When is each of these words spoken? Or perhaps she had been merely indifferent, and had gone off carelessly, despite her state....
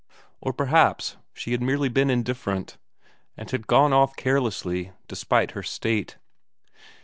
Or 0.41 0.51
perhaps 0.51 1.17
she 1.31 1.51
had 1.51 1.59
been 1.59 1.67
merely 1.67 1.91
indifferent, 1.95 2.79
and 3.37 3.51
had 3.51 3.67
gone 3.67 3.93
off 3.93 4.15
carelessly, 4.15 4.93
despite 5.07 5.51
her 5.51 5.61
state.... 5.61 6.17